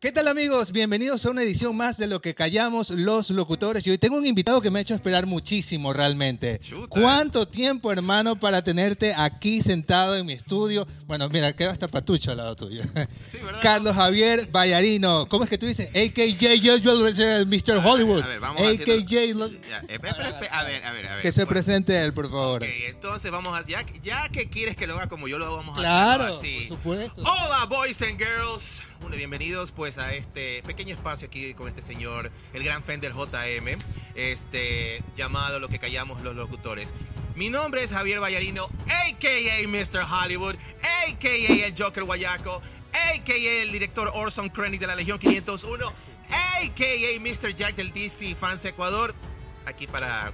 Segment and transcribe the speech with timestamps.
[0.00, 0.70] ¿Qué tal amigos?
[0.70, 3.84] Bienvenidos a una edición más de lo que callamos los locutores.
[3.84, 6.60] Y hoy tengo un invitado que me ha hecho esperar muchísimo realmente.
[6.60, 7.00] Chuta.
[7.00, 10.86] ¿Cuánto tiempo, hermano, para tenerte aquí sentado en mi estudio?
[11.08, 12.84] Bueno, mira, queda hasta patucho al lado tuyo.
[13.26, 13.58] Sí, ¿verdad?
[13.62, 15.26] Carlos Javier Vallarino.
[15.28, 15.88] ¿Cómo es que tú dices?
[15.88, 16.92] AKJ, yo, yo,
[17.46, 17.84] Mr.
[17.84, 18.22] Hollywood.
[18.22, 18.80] A ver, vamos a ver,
[20.52, 21.22] a ver, a ver.
[21.22, 22.62] que se Bueno, presente él, por favor.
[22.62, 23.66] Ok, entonces vamos a.
[23.66, 26.36] Ya, ya que quieres que lo haga como yo lo vamos a Claro, hacer.
[26.36, 26.66] así.
[26.68, 27.22] por supuesto.
[27.22, 28.80] Hola, boys and girls.
[29.18, 33.78] Bienvenidos pues a este pequeño espacio aquí con este señor, el gran Fender JM,
[34.14, 36.94] este, llamado Lo que callamos los locutores.
[37.34, 39.68] Mi nombre es Javier Vallarino, a.k.a.
[39.68, 40.06] Mr.
[40.10, 41.66] Hollywood, a.k.a.
[41.66, 42.62] el Joker Guayaco,
[43.12, 43.62] a.k.a.
[43.62, 47.20] el director Orson Krennic de la Legión 501, a.k.a.
[47.20, 47.54] Mr.
[47.54, 49.14] Jack del DC Fans Ecuador,
[49.66, 50.32] aquí para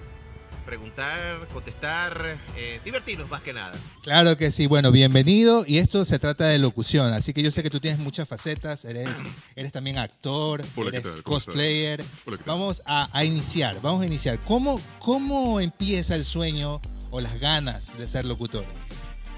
[0.65, 3.73] preguntar, contestar, eh, divertirnos más que nada.
[4.03, 5.65] Claro que sí, bueno, bienvenido.
[5.67, 8.85] Y esto se trata de locución, así que yo sé que tú tienes muchas facetas,
[8.85, 9.11] eres,
[9.57, 11.23] eres también actor, Hola, ¿qué eres tal?
[11.23, 12.05] ¿Cómo cosplayer.
[12.25, 12.39] Hola.
[12.47, 14.41] Vamos a, a iniciar, vamos a iniciar.
[14.41, 18.65] ¿Cómo, ¿Cómo empieza el sueño o las ganas de ser locutor?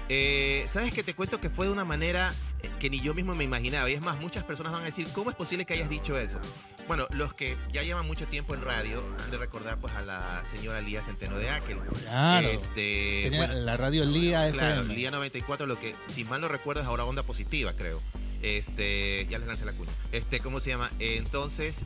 [0.09, 2.33] Eh, ¿Sabes que te cuento que fue de una manera
[2.79, 3.89] que ni yo mismo me imaginaba?
[3.89, 6.39] Y es más, muchas personas van a decir, ¿cómo es posible que hayas dicho eso?
[6.87, 10.43] Bueno, los que ya llevan mucho tiempo en radio han de recordar pues a la
[10.45, 11.79] señora Lía Centeno de Aquel.
[12.03, 12.47] Claro.
[12.47, 14.95] Este, Tenía bueno, la radio Lía claro, FM.
[14.95, 18.01] Lía 94, lo que, si mal no recuerdo, es ahora Onda Positiva, creo.
[18.41, 19.91] Este, ya les lancé la cuña.
[20.11, 20.89] Este, ¿cómo se llama?
[20.99, 21.85] Entonces,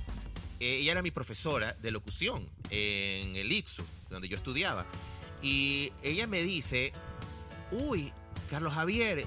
[0.59, 4.86] eh, ella era mi profesora de locución en el ITSU, donde yo estudiaba.
[5.42, 6.94] Y ella me dice,
[7.72, 8.14] uy,
[8.50, 9.25] Carlos Javier,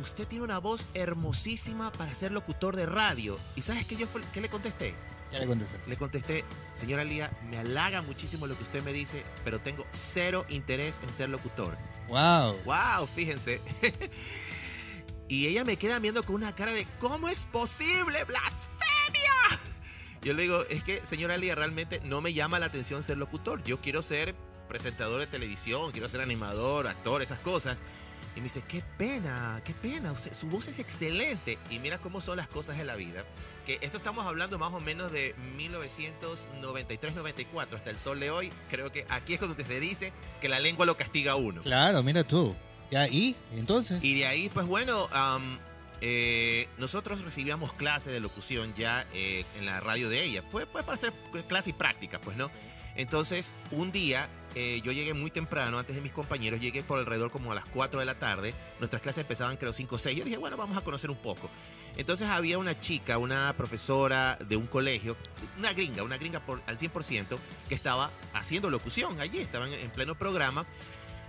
[0.00, 3.38] usted tiene una voz hermosísima para ser locutor de radio.
[3.54, 4.94] ¿Y sabes qué yo qué le contesté?
[5.32, 5.88] Ya le contestas.
[5.88, 10.46] Le contesté, señora Lía, me halaga muchísimo lo que usted me dice, pero tengo cero
[10.48, 11.76] interés en ser locutor.
[12.08, 12.56] Wow.
[12.64, 13.60] Wow, fíjense.
[15.28, 18.24] y ella me queda viendo con una cara de ¿cómo es posible?
[18.24, 19.32] ¡Blasfemia!
[20.22, 23.62] Yo le digo, es que señora Lía, realmente no me llama la atención ser locutor.
[23.64, 24.34] Yo quiero ser
[24.68, 27.82] presentador de televisión, quiero ser animador, actor, esas cosas.
[28.36, 31.58] Y me dice, qué pena, qué pena, su voz es excelente.
[31.70, 33.24] Y mira cómo son las cosas en la vida.
[33.64, 38.52] Que eso estamos hablando más o menos de 1993-94 hasta el sol de hoy.
[38.68, 41.62] Creo que aquí es cuando se dice que la lengua lo castiga a uno.
[41.62, 42.54] Claro, mira tú.
[42.90, 43.34] Ya, ¿y?
[43.54, 44.04] ¿Entonces?
[44.04, 45.08] Y de ahí, pues bueno,
[46.02, 50.42] eh, nosotros recibíamos clases de locución ya eh, en la radio de ella.
[50.50, 51.14] Pues fue para hacer
[51.48, 52.50] clase y práctica, pues, ¿no?
[52.96, 57.30] Entonces, un día eh, yo llegué muy temprano, antes de mis compañeros, llegué por alrededor
[57.30, 58.54] como a las 4 de la tarde.
[58.78, 60.16] Nuestras clases empezaban creo 5 o 6.
[60.16, 61.50] Yo dije, bueno, vamos a conocer un poco.
[61.98, 65.14] Entonces había una chica, una profesora de un colegio,
[65.58, 70.16] una gringa, una gringa por, al 100%, que estaba haciendo locución allí, estaban en pleno
[70.16, 70.64] programa.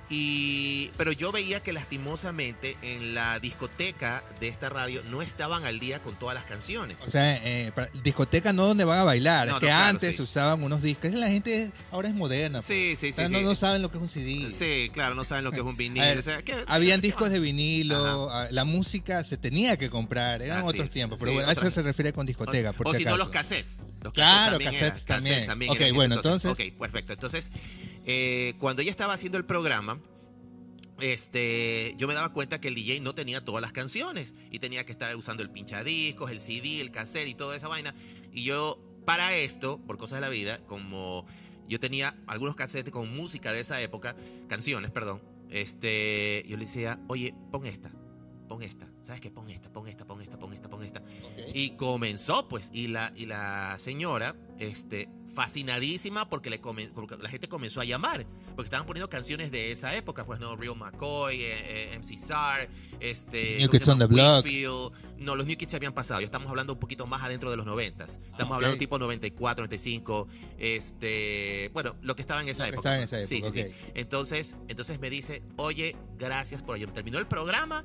[0.09, 5.79] Y, pero yo veía que lastimosamente en la discoteca de esta radio no estaban al
[5.79, 7.01] día con todas las canciones.
[7.06, 7.73] O sea, eh,
[8.03, 9.47] discoteca no donde van a bailar.
[9.50, 10.22] No, es que no, claro, antes sí.
[10.22, 11.12] usaban unos discos.
[11.12, 12.62] La gente ahora es moderna.
[12.62, 13.00] Sí, pues.
[13.00, 13.46] sí, O sea, sí, no, sí.
[13.46, 14.50] no saben lo que es un CD.
[14.51, 16.01] Sí, claro, no saben lo que es un A vinil.
[16.01, 20.41] ver, o sea, que- Habían discos de vinilo, ah, la música se tenía que comprar,
[20.41, 22.94] eran Así otros tiempos, sí, pero bueno, a eso se refiere con discoteca, por o
[22.94, 23.85] si no, los cassettes.
[24.01, 25.34] Los Claro, también cassettes eran, también.
[25.34, 27.13] cassettes también Ok, eran en ese bueno, Ok, perfecto.
[27.13, 27.51] Entonces,
[28.07, 30.00] eh, cuando ella estaba haciendo el programa,
[31.01, 34.85] este, yo me daba cuenta que el DJ no tenía todas las canciones y tenía
[34.85, 37.94] que estar usando el pinchadiscos, el CD, el cassette y toda esa vaina.
[38.31, 41.25] Y yo, para esto, por cosas de la vida, como
[41.67, 44.16] yo tenía algunos cassettes con música de esa época,
[44.47, 47.91] canciones, perdón, este, yo le decía, oye, pon esta,
[48.47, 49.31] pon esta, ¿sabes qué?
[49.31, 50.56] Pon esta, pon esta, pon esta, pon esta.
[51.59, 57.29] Y comenzó, pues, y la, y la señora, este, fascinadísima porque, le come- porque la
[57.29, 61.41] gente comenzó a llamar, porque estaban poniendo canciones de esa época, pues, no, Real McCoy,
[61.41, 62.69] eh, eh, MC Sar,
[63.00, 63.57] este...
[63.57, 64.46] New ¿cómo se Kids on the Block.
[65.17, 67.66] No, los New Kids habían pasado, ya estamos hablando un poquito más adentro de los
[67.66, 68.56] noventas, estamos ok.
[68.56, 70.28] hablando tipo 94, 95,
[70.59, 72.96] este, bueno, lo que estaba en esa época.
[72.96, 73.67] estaba en esa Sí, época, sí, ok.
[73.67, 73.91] sí.
[73.96, 76.94] Entonces, entonces me dice, oye, gracias por ayudar.
[76.94, 77.84] Terminó el programa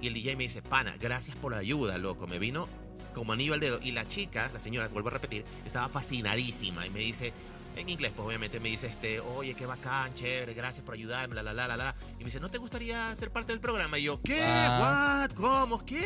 [0.00, 2.26] y el DJ me dice, pana, gracias por la ayuda, loco.
[2.26, 2.68] Me vino
[3.14, 3.80] como anillo al dedo.
[3.82, 7.32] Y la chica, la señora, vuelvo a repetir, estaba fascinadísima y me dice,
[7.76, 11.42] en inglés, pues obviamente me dice, este, oye, qué bacán, chévere, gracias por ayudarme, la,
[11.42, 11.94] la, la, la, la.
[12.14, 13.98] Y me dice, ¿no te gustaría ser parte del programa?
[13.98, 14.42] Y yo, ¿qué?
[14.42, 15.26] Ah.
[15.28, 15.36] ¿What?
[15.36, 15.84] ¿Cómo?
[15.84, 16.04] ¿Qué?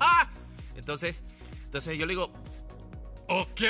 [0.76, 1.24] entonces,
[1.64, 2.32] entonces yo le digo,
[3.28, 3.62] ok,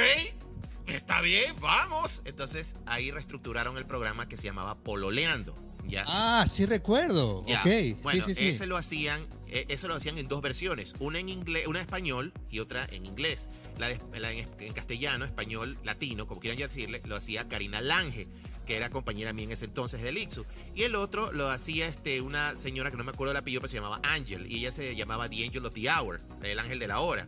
[0.86, 2.22] está bien, vamos.
[2.24, 5.54] Entonces ahí reestructuraron el programa que se llamaba Pololeando.
[5.86, 6.04] ¿Ya?
[6.06, 7.44] Ah, sí recuerdo.
[7.46, 7.60] Ya.
[7.60, 8.48] Ok, Bueno, sí, sí, sí.
[8.48, 11.84] ese lo hacían, eh, eso lo hacían en dos versiones, una en inglés, una en
[11.84, 13.48] español y otra en inglés.
[13.78, 17.80] La, de- la en, en castellano, español, latino, como quieran ya decirle, lo hacía Karina
[17.80, 18.28] Lange,
[18.66, 20.44] que era compañera mía en ese entonces del Ixu.
[20.74, 23.70] Y el otro lo hacía este, una señora que no me acuerdo el apellido, pero
[23.70, 26.86] se llamaba Angel, y ella se llamaba The Angel of the Hour, el ángel de
[26.86, 27.26] la hora.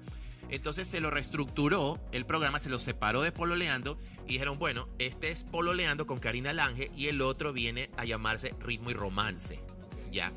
[0.51, 5.31] Entonces se lo reestructuró, el programa se lo separó de Pololeando y dijeron, bueno, este
[5.31, 9.59] es Pololeando con Karina Lange y el otro viene a llamarse Ritmo y Romance.
[10.13, 10.33] Ya.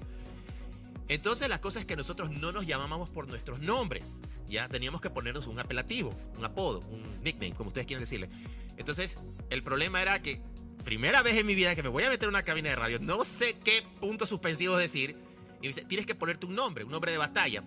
[1.08, 5.10] Entonces la cosa es que nosotros no nos llamábamos por nuestros nombres, ya teníamos que
[5.10, 8.30] ponernos un apelativo, un apodo, un nickname, como ustedes quieren decirle.
[8.78, 9.20] Entonces
[9.50, 10.42] el problema era que
[10.84, 13.00] primera vez en mi vida que me voy a meter en una cabina de radio,
[13.00, 15.16] no sé qué punto suspensivo decir,
[15.60, 17.64] y me dice, tienes que ponerte un nombre, un nombre de batalla.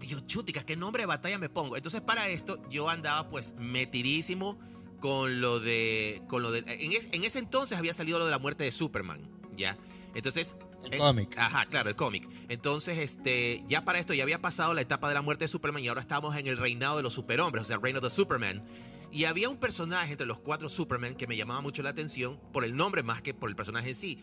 [0.00, 1.76] Y yo, chutica, ¿qué nombre de batalla me pongo?
[1.76, 4.58] Entonces, para esto, yo andaba pues metidísimo
[5.00, 6.22] con lo de.
[6.28, 8.72] Con lo de en, es- en ese entonces había salido lo de la muerte de
[8.72, 9.20] Superman,
[9.56, 9.76] ¿ya?
[10.14, 10.56] Entonces.
[10.84, 11.36] El eh, cómic.
[11.36, 12.28] Ajá, claro, el cómic.
[12.48, 15.82] Entonces, este, ya para esto ya había pasado la etapa de la muerte de Superman
[15.82, 18.64] y ahora estamos en el reinado de los superhombres, o sea, Reign of the Superman.
[19.10, 22.64] Y había un personaje entre los cuatro Superman que me llamaba mucho la atención por
[22.64, 24.18] el nombre más que por el personaje en sí.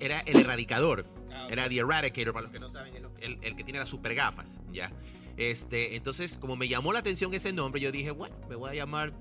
[0.00, 1.06] Era el Erradicador.
[1.32, 1.46] Ah.
[1.50, 4.14] Era The Eradicator, para los que no saben, el, el- el que tiene las super
[4.14, 4.90] gafas, ¿ya?
[5.38, 8.74] Este, entonces, como me llamó la atención ese nombre, yo dije, bueno, me voy a
[8.74, 9.14] llamar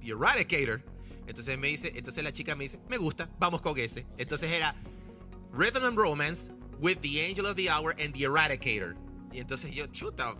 [0.00, 0.84] The Eradicator.
[1.26, 4.06] Entonces me dice, entonces la chica me dice, me gusta, vamos con ese.
[4.18, 4.76] Entonces era
[5.52, 8.94] Rhythm and Romance with the Angel of the Hour and the Eradicator.
[9.32, 10.34] Y entonces yo, chuta,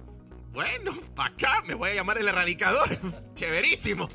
[0.52, 2.88] bueno, para acá me voy a llamar el Erradicador.
[3.34, 4.08] Chéverísimo.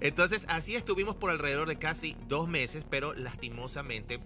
[0.00, 4.18] Entonces así estuvimos por alrededor de casi dos meses, pero lastimosamente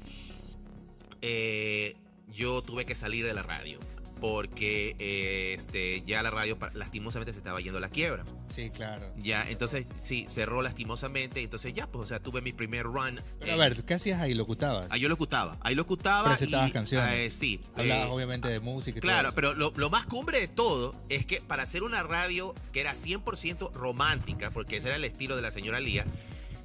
[1.20, 1.94] eh,
[2.28, 3.78] yo tuve que salir de la radio.
[4.20, 8.24] Porque eh, este, ya la radio lastimosamente se estaba yendo a la quiebra.
[8.54, 9.12] Sí, claro.
[9.16, 11.42] Ya, entonces sí, cerró lastimosamente.
[11.42, 13.20] Entonces ya, pues, o sea, tuve mi primer run.
[13.40, 14.34] Pero a ver, ¿qué hacías ahí?
[14.34, 14.86] ¿Locutabas?
[14.90, 15.58] Ahí yo locutaba.
[15.60, 16.30] Ahí locutaba.
[16.30, 17.14] Presentabas y, canciones.
[17.14, 17.60] eh, sí.
[17.76, 21.26] Hablabas eh, obviamente de música y Claro, pero lo, lo más cumbre de todo es
[21.26, 25.42] que para hacer una radio que era 100% romántica, porque ese era el estilo de
[25.42, 26.06] la señora Lía,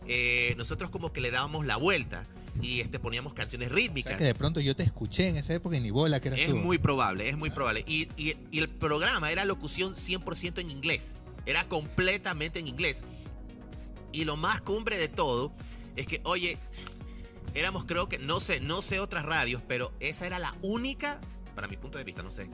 [0.08, 2.24] eh, nosotros como que le dábamos la vuelta
[2.62, 4.18] y este, poníamos canciones O sea, rítmicas.
[4.18, 6.50] que de pronto yo te escuché en esa época y ni bola que eras Es
[6.50, 6.58] tú.
[6.58, 7.84] muy probable, es muy probable.
[7.88, 11.16] Y, y- y el programa era locución 100% en inglés.
[11.46, 13.04] Era completamente en inglés.
[14.12, 15.54] Y lo más cumbre de todo
[15.96, 16.58] es que, oye,
[17.54, 21.20] éramos creo que, no sé, no sé otras radios, pero esa era la única,
[21.56, 22.50] para mi punto de vista, no sé,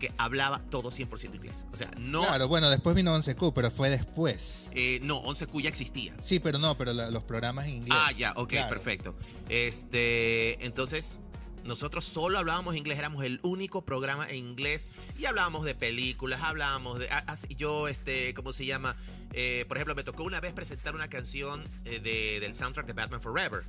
[0.00, 1.64] que hablaba todo 100% inglés.
[1.72, 4.66] O sea, no, Claro, bueno, después vino 11Q, pero fue después.
[4.72, 6.12] eh, no, 11Q ya existía.
[6.20, 7.96] Sí, pero no, pero la- los programas en inglés.
[8.00, 8.68] Ah, ya, ok, Claro.
[8.70, 9.14] perfecto.
[9.48, 11.18] Este, entonces,
[11.64, 14.88] nosotros solo hablábamos inglés, éramos el único programa en inglés
[15.18, 17.08] y hablábamos de películas, hablábamos de.
[17.10, 18.96] ah, yo, este, ¿cómo se llama?
[19.32, 22.94] Eh, por ejemplo, me tocó una vez presentar una canción eh, de- del soundtrack de
[22.94, 23.64] Batman Forever.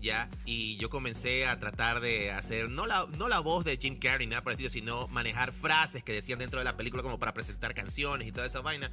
[0.00, 3.96] Ya, y yo comencé a tratar de hacer, no la, no la voz de Jim
[3.98, 7.18] Carrey, nada por el estilo, sino manejar frases que decían dentro de la película como
[7.18, 8.90] para presentar canciones y toda esa vaina.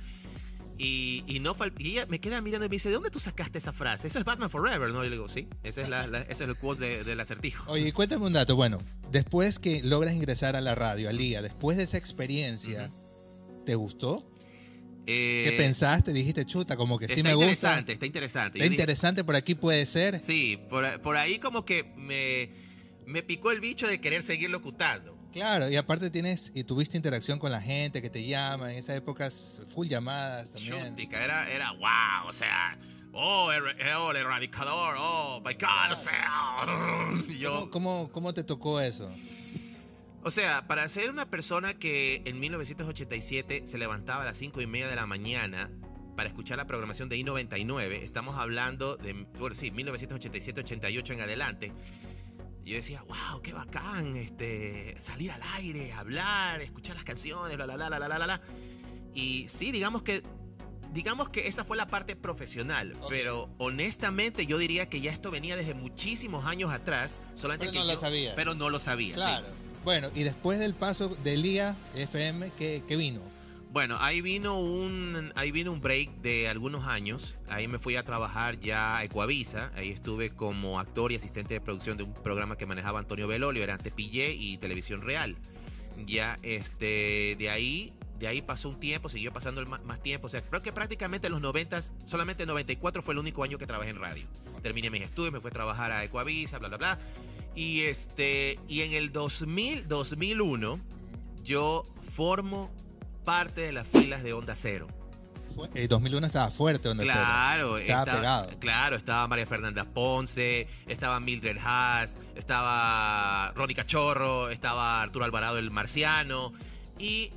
[0.77, 3.59] Y, y no y ella me queda mirando y me dice, ¿de dónde tú sacaste
[3.59, 4.07] esa frase?
[4.07, 5.03] Eso es Batman Forever, ¿no?
[5.05, 7.71] Y le digo, sí, ese es, la, la- ese es el quote de- del acertijo.
[7.71, 8.55] Oye, cuéntame un dato.
[8.55, 8.79] Bueno,
[9.11, 12.89] después que logras ingresar a la radio, a Liga, después de esa experiencia,
[13.67, 14.25] ¿te gustó?
[15.05, 16.13] Eh, ¿Qué pensaste?
[16.13, 17.49] Dijiste, chuta, como que sí está me gusta.
[17.51, 18.57] interesante, está interesante.
[18.57, 20.21] Está Yo dije, interesante, por aquí puede ser.
[20.21, 22.49] sí, por, por ahí como que me,
[23.05, 25.17] me picó el bicho de querer seguir locutando.
[25.33, 28.95] Claro, y aparte tienes y tuviste interacción con la gente que te llama, en esa
[28.95, 29.31] época
[29.73, 30.95] full llamadas también.
[31.11, 32.77] Era, era wow, o sea,
[33.13, 33.63] oh, el,
[33.97, 36.29] oh, el erradicador, oh, my God, o sea,
[37.39, 37.69] yo...
[37.71, 39.09] ¿Cómo, cómo, cómo te tocó eso?
[40.23, 44.67] O sea, para ser una persona que en 1987 se levantaba a las 5 y
[44.67, 45.69] media de la mañana
[46.15, 51.73] para escuchar la programación de I-99, estamos hablando de, bueno, sí, 1987-88 en adelante.
[52.63, 57.75] Yo decía, wow, qué bacán, este, salir al aire, hablar, escuchar las canciones, bla, bla,
[57.75, 58.41] bla, bla, bla, bla, bla.
[59.13, 60.23] Y sí, digamos que,
[60.93, 65.57] digamos que esa fue la parte profesional, pero honestamente yo diría que ya esto venía
[65.57, 68.33] desde muchísimos años atrás, solamente Pero que no lo yo- sabías.
[68.37, 69.45] Pero no lo sabía, sí.
[69.83, 73.19] Bueno, y después del paso de Liga FM, ¿qué, vino?
[73.71, 77.35] Bueno, ahí vino un ahí vino un break de algunos años.
[77.49, 79.71] Ahí me fui a trabajar ya a Ecuavisa.
[79.75, 83.63] Ahí estuve como actor y asistente de producción de un programa que manejaba Antonio Belolio,
[83.63, 85.35] era Tepillé y Televisión Real.
[86.05, 90.29] Ya este de ahí de ahí pasó un tiempo, siguió pasando el más tiempo, o
[90.29, 93.67] sea, creo que prácticamente en los 90, solamente el 94 fue el único año que
[93.67, 94.25] trabajé en radio.
[94.61, 96.99] Terminé mis estudios, me fui a trabajar a Ecuavisa, bla bla bla.
[97.55, 100.79] Y este y en el 2000 2001
[101.43, 101.83] yo
[102.15, 102.71] formo
[103.23, 104.87] parte de las filas de Onda Cero.
[105.75, 108.49] El 2001 estaba fuerte, donde Claro, estaba, pegado.
[108.59, 115.69] claro, estaba María Fernanda Ponce, estaba Mildred Haas, estaba Ronnie Cachorro, estaba Arturo Alvarado el
[115.69, 116.53] Marciano
[116.97, 117.31] y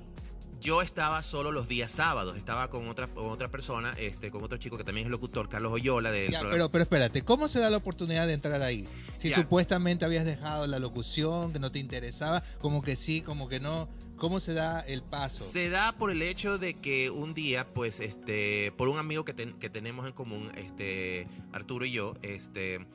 [0.60, 4.58] yo estaba solo los días sábados, estaba con otra, con otra persona, este, con otro
[4.58, 6.52] chico que también es locutor, Carlos Oyola, del Ya, programa.
[6.52, 8.86] pero, pero espérate, ¿cómo se da la oportunidad de entrar ahí?
[9.18, 9.36] Si Ya.
[9.36, 13.88] supuestamente habías dejado la locución, que no te interesaba, como que sí, como que no.
[14.16, 15.38] ¿Cómo se da el paso?
[15.40, 19.34] Se da por el hecho de que un día, pues, este, por un amigo que,
[19.34, 22.86] ten- que tenemos en común, este, Arturo y yo, este,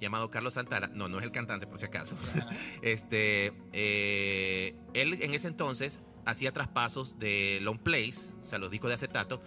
[0.00, 2.16] llamado Carlos Santana, no, no es el cantante por si acaso,
[2.82, 8.88] este, eh, él en ese entonces hacía traspasos de long plays, o sea, los discos
[8.88, 9.42] de acetato,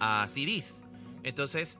[0.00, 0.82] a CDs.
[1.22, 1.78] Entonces,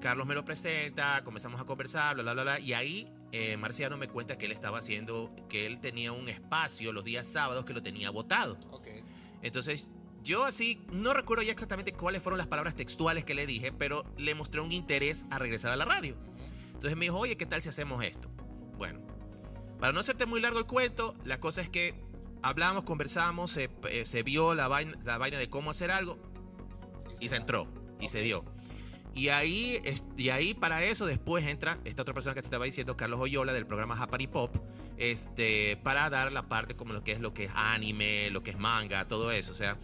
[0.00, 3.96] Carlos me lo presenta, comenzamos a conversar, bla, bla, bla, bla, y ahí eh, Marciano
[3.96, 7.72] me cuenta que él estaba haciendo, que él tenía un espacio los días sábados que
[7.72, 8.58] lo tenía votado.
[8.70, 8.88] Ok.
[9.42, 9.88] Entonces,
[10.22, 14.04] yo así, no recuerdo ya exactamente cuáles fueron las palabras textuales que le dije, pero
[14.16, 16.16] le mostré un interés a regresar a la radio.
[16.68, 18.28] Entonces me dijo, oye, ¿qué tal si hacemos esto?
[18.76, 19.00] Bueno,
[19.78, 21.94] para no hacerte muy largo el cuento, la cosa es que
[22.42, 26.18] hablamos, conversamos, se, eh, se vio la vaina, la vaina de cómo hacer algo
[27.20, 27.68] y se entró
[28.00, 28.44] y se dio.
[29.14, 29.80] Y ahí,
[30.18, 33.54] y ahí para eso después entra esta otra persona que te estaba diciendo, Carlos Oyola,
[33.54, 34.54] del programa Japari Pop,
[34.98, 38.50] este, para dar la parte como lo que es lo que es anime, lo que
[38.50, 39.52] es manga, todo eso.
[39.52, 39.78] O sea,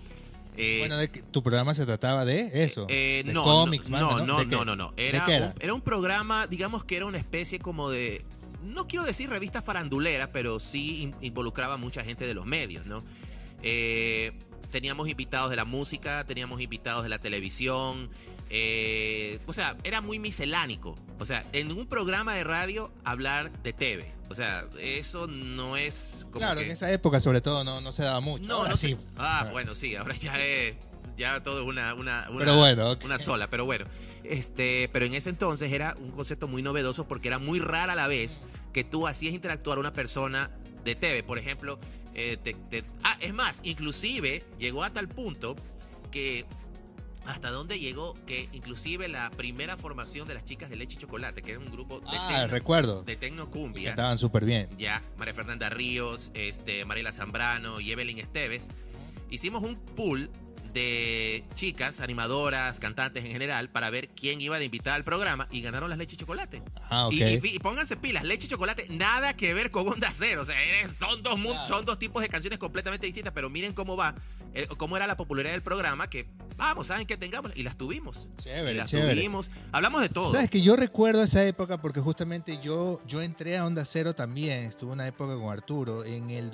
[0.58, 2.84] eh, Bueno, de que- tu programa se trataba de eso.
[2.90, 4.92] eh, de no, cómics, no, manga, no, no, no, no, no.
[4.92, 5.46] ¿De Era, qué era?
[5.46, 8.22] Un, era un programa, digamos que era una especie como de,
[8.62, 12.86] no quiero decir revista farandulera, pero sí in- involucraba a mucha gente de los medios,
[12.86, 13.02] ¿no?
[13.62, 14.32] Eh,
[14.70, 18.10] teníamos invitados de la música, teníamos invitados de la televisión,
[18.50, 20.94] eh, o sea, era muy miscelánico.
[21.18, 24.12] O sea, en un programa de radio hablar de TV.
[24.30, 26.66] O sea, eso no es como Claro, que...
[26.66, 28.44] en esa época sobre todo no, no se daba mucho.
[28.46, 28.96] No, Ahora no sí.
[29.16, 30.76] Ah, bueno, sí, ahora ya es
[31.16, 33.84] ya todo es una una, una, bueno, una sola, pero bueno.
[34.24, 37.96] Este, pero en ese entonces era un concepto muy novedoso porque era muy rara a
[37.96, 38.40] la vez
[38.72, 40.50] que tú hacías interactuar a una persona
[40.84, 41.78] de TV, por ejemplo,
[42.14, 45.56] eh, te- te- ah, es más, inclusive llegó a tal punto
[46.10, 46.44] que
[47.24, 51.40] hasta dónde llegó que inclusive la primera formación de las chicas de leche y chocolate,
[51.42, 53.02] que era un grupo de Ah, tecno, recuerdo.
[53.04, 53.90] de tecno cumbia.
[53.90, 54.68] Estaban súper bien.
[54.76, 58.70] Ya, María Fernanda Ríos, este, Mariela Zambrano y Evelyn Esteves.
[59.30, 60.30] Hicimos un pool
[60.72, 65.60] de chicas, animadoras, cantantes en general, para ver quién iba de invitada al programa y
[65.60, 66.62] ganaron las leche y chocolate.
[66.90, 67.08] Ah.
[67.10, 70.42] Y, y fi- y pónganse pilas, leche y chocolate, nada que ver con Onda Cero.
[70.42, 71.38] O sea, eres- son, dos,
[71.68, 74.14] son dos tipos de canciones completamente distintas, pero miren cómo va,
[74.54, 76.26] eh, cómo era la popularidad del programa, que
[76.56, 78.28] vamos, saben que tengamos, y las tuvimos.
[78.42, 79.14] Chévere, y las chévere.
[79.14, 79.50] tuvimos.
[79.72, 80.32] Hablamos de todo.
[80.32, 84.64] Sabes que yo recuerdo esa época porque justamente yo, yo entré a Onda Cero también.
[84.64, 86.50] Estuve una época con Arturo en el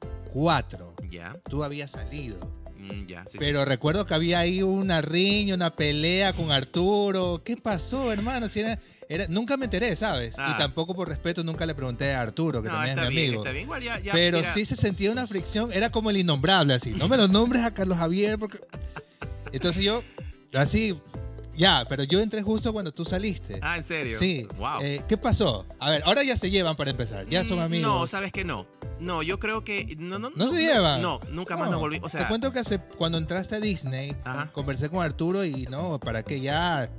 [0.00, 0.94] 2004.
[1.10, 2.38] Ya, Tú habías salido.
[2.76, 3.38] mm, ya, sí, sí.
[3.38, 7.42] Pero recuerdo que había ahí una riña, una pelea con Arturo.
[7.44, 8.48] ¿Qué pasó, hermano?
[8.48, 8.78] Si era,
[9.08, 10.34] era- nunca me enteré, ¿sabes?
[10.38, 10.52] Ah.
[10.54, 13.26] Y tampoco por respeto nunca le pregunté a Arturo, que No, también es mi bien,
[13.26, 13.42] amigo.
[13.42, 13.64] está bien.
[13.64, 16.92] Igual ya, ya, Pero mira, sí se sentía una fricción, era como el innombrable, así.
[16.92, 18.60] No me lo nombres a Carlos Javier, porque.
[19.50, 20.02] Entonces yo,
[20.52, 20.94] así,
[21.56, 23.58] ya, pero yo entré justo cuando tú saliste.
[23.62, 24.18] Ah, ¿en serio?
[24.18, 24.46] Sí.
[24.58, 24.80] Wow.
[24.82, 25.64] Eh, ¿Qué pasó?
[25.80, 27.90] A ver, ahora ya se llevan para empezar, ya son Mm, amigos.
[27.90, 28.66] No, sabes que no.
[29.00, 29.96] No, yo creo que.
[29.98, 31.00] No, no, ¿No se llevan?
[31.02, 32.06] No, nunca más No, nos volvimos.
[32.06, 34.50] O sea, te cuento que hace, cuando entraste a Disney, Ajá.
[34.52, 36.90] conversé con Arturo y no, para que ya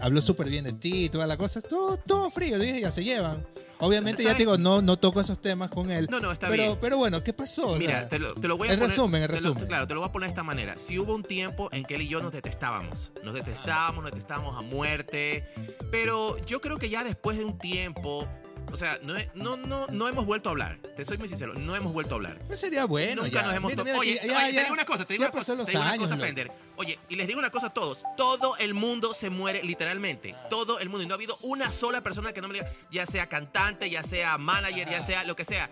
[0.00, 2.90] habló súper bien de ti y toda la cosa, todo, todo frío, yo dije, ya
[2.90, 3.44] se llevan.
[3.80, 6.08] Obviamente, ya te digo, no, no toco esos temas con él.
[6.10, 6.78] No, no, está pero, bien.
[6.80, 7.68] Pero bueno, ¿qué pasó?
[7.68, 8.90] O Mira, sea, te lo, te lo voy a el poner.
[8.90, 9.66] resumen, el te lo- resumen.
[9.68, 10.76] claro, te lo voy a poner de esta manera.
[10.80, 13.12] Si hubo un tiempo en que él y yo nos detestábamos.
[13.22, 15.46] Nos detestábamos, nos detestábamos a muerte.
[15.92, 18.26] Pero yo creo que ya después de un tiempo.
[18.72, 20.78] O sea, no, no, no, no hemos vuelto a hablar.
[20.96, 22.38] Te soy muy sincero, no hemos vuelto a hablar.
[22.46, 23.22] pues sería bueno.
[23.22, 23.46] Nunca ya.
[23.46, 25.56] nos hemos Mira, Oye, ya- oye, ya- te digo una cosa, te digo una cosa,
[25.56, 26.16] te digo una cosa.
[26.18, 26.52] Fender.
[26.76, 28.02] Oye, y les digo una cosa a todos.
[28.16, 30.34] Todo el mundo se muere literalmente.
[30.50, 31.04] Todo el mundo.
[31.04, 34.02] Y no ha habido una sola persona que no me diga, ya sea cantante, ya
[34.02, 35.68] sea manager, ya sea lo que sea.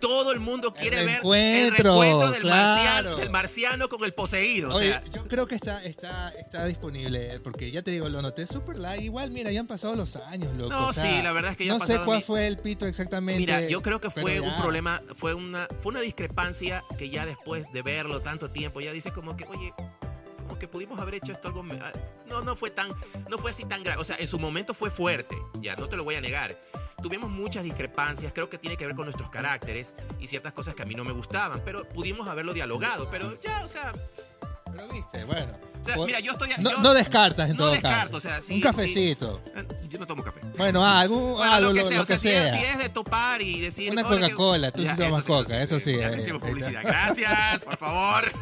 [0.00, 2.74] Todo el mundo quiere ver el reencuentro, del, claro.
[2.74, 4.70] marciano, del marciano con el poseído.
[4.70, 8.22] O Oye, sea, yo creo que está, está, está disponible, porque ya te digo, lo
[8.22, 9.02] noté súper light.
[9.02, 10.70] Igual, mira, ya han pasado los años, loco.
[10.70, 12.58] No, o sea, sí, la verdad es que ya No han sé cuál fue el
[12.58, 13.38] pito exactamente.
[13.40, 17.70] Mira, yo creo que fue un problema, fue una, fue una discrepancia que ya después
[17.72, 19.74] de verlo tanto tiempo, ya dices como que, oye,
[20.38, 21.64] como que pudimos haber hecho esto algo.
[21.80, 21.92] ah,
[22.26, 22.88] No, no fue tan,
[23.28, 24.00] no fue así tan grave.
[24.00, 26.56] O sea, en su momento fue fuerte, ya, no te lo voy a negar.
[27.02, 30.82] Tuvimos muchas discrepancias, creo que tiene que ver con nuestros caracteres y ciertas cosas que
[30.82, 33.92] a mí no me gustaban, pero pudimos haberlo dialogado, pero ya, o sea,
[34.70, 35.52] Pero viste, bueno.
[35.80, 36.50] o sea, Por- mira, yo estoy...
[36.58, 38.16] no, yo- no descartas en no todo descarto, caso.
[38.16, 39.42] o sea, sí, Un cafecito.
[39.56, 40.40] eh, Yo no tomo café.
[40.56, 42.78] Bueno, algo, Bueno, algo, lo que sea, lo o sea, que si, es, si es
[42.78, 43.90] de topar y decir...
[43.90, 46.82] Una "Hola, ¿qué-" Coca-Cola, tú sí tomas Coca, eso sí, Ya eh, hicimos publicidad.
[46.84, 48.30] Gracias, por favor.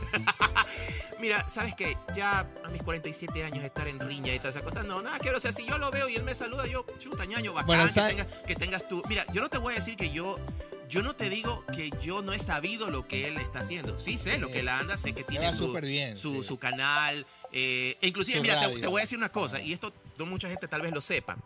[1.20, 1.96] Mira, ¿sabes qué?
[2.14, 5.38] Ya a mis 47 años estar en riña y todas esas cosas, no, nada, quiero,
[5.38, 7.86] o sea, si yo lo veo y él me saluda, yo, chuta, ñaño, bacán, Bueno,
[7.86, 9.02] que, tengas, que tengas tú.
[9.08, 10.38] Mira, yo no te voy a decir que yo,
[10.88, 13.98] yo no te digo que yo no he sabido lo que él está haciendo.
[13.98, 16.42] Sí sé lo que él anda, sé que tiene su, bien, su, sí.
[16.44, 17.26] su canal.
[17.52, 20.48] eh, e inclusive, Su mira, te voy a decir una cosa, y esto no mucha
[20.48, 21.36] gente tal vez lo sepa.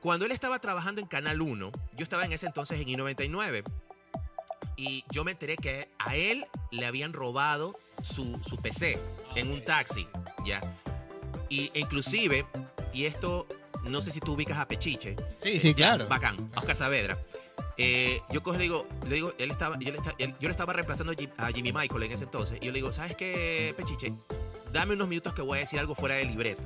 [0.00, 3.64] Cuando él estaba trabajando en Canal 1, yo estaba en ese entonces en I99,
[4.76, 8.98] y yo me enteré que a él le habían robado su, su PC
[9.36, 10.06] en un taxi,
[10.44, 10.60] ¿ya?
[11.48, 12.46] Y e inclusive,
[12.92, 13.46] y esto,
[13.84, 15.16] no sé si tú ubicas a Pechiche.
[15.38, 16.06] Sí, sí, claro.
[16.08, 17.18] Bacán, Oscar Saavedra.
[17.76, 20.50] Eh, yo cojo le digo, le digo, él estaba, yo, le esta- él- yo le
[20.50, 22.58] estaba reemplazando a Jim- a Jimmy Michael en ese entonces.
[22.60, 24.12] Y yo le digo, ¿sabes qué, Pechiche?
[24.72, 26.62] Dame unos minutos que voy a decir algo fuera del libreto.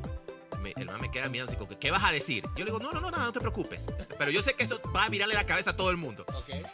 [0.65, 2.43] Me- el man me queda mirando así como que, ¿qué vas a decir?
[2.57, 3.87] Yo le digo, no, no, no, no, no te preocupes.
[4.19, 6.25] Pero yo sé que eso va a virarle la cabeza a todo el mundo.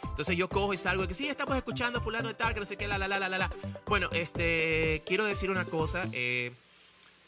[0.03, 2.59] Entonces yo cojo y salgo de que sí, estamos escuchando a fulano de tal, que
[2.61, 3.51] no sé qué, la, la, la, la, la.
[3.85, 6.07] Bueno, este, quiero decir una cosa.
[6.13, 6.51] eh,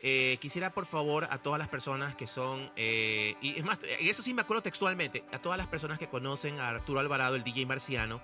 [0.06, 4.22] eh, quisiera por favor a todas las personas que son, eh, y es más, eso
[4.22, 7.66] sí me acuerdo textualmente, a todas las personas que conocen a Arturo Alvarado, el DJ
[7.66, 8.22] marciano,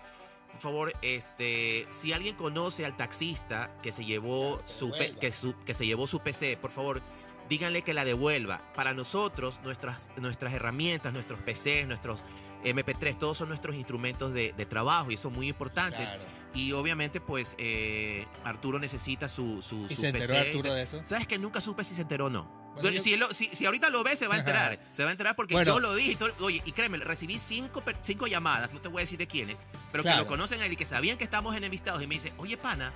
[0.52, 4.92] por favor, este, si alguien conoce al taxista que se llevó su,
[5.22, 7.02] que su- que se llevó su PC, por favor,
[7.50, 8.62] díganle que la devuelva.
[8.76, 12.24] Para nosotros, nuestras, nuestras herramientas, nuestros PCs, nuestros
[12.64, 16.10] MP3, todos son nuestros instrumentos de, de trabajo y son muy importantes.
[16.10, 16.24] Claro.
[16.54, 20.38] Y obviamente, pues, eh, Arturo necesita su, su, ¿Y su se enteró PC.
[20.40, 21.02] Arturo de eso?
[21.04, 22.44] ¿Sabes que nunca supe si se enteró o no?
[22.44, 24.80] Bueno, Pero yo- si, él lo- si, si ahorita lo ve, se va a enterar.
[24.92, 25.72] se va a enterar porque Bueno.
[25.74, 26.12] yo lo dije.
[26.12, 29.28] y todo- oye, y créeme, recibí cinco, cinco llamadas, no te voy a decir de
[29.28, 30.18] quiénes, pero Claro.
[30.20, 32.02] que lo conocen a él y que sabían que estamos enemistados.
[32.04, 32.94] Y me dice, oye, pana,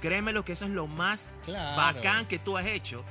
[0.00, 1.76] créeme lo que eso es lo más Claro.
[1.76, 3.04] bacán que tú has hecho.